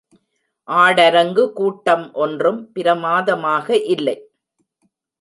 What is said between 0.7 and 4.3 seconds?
ஆடரங்கு கூட்டம் ஒன்றும் பிரமாதமாக இல்லை.